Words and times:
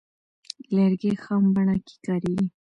لرګی 0.75 1.11
خام 1.23 1.43
بڼه 1.55 1.75
کې 1.85 1.95
کاریږي. 2.05 2.45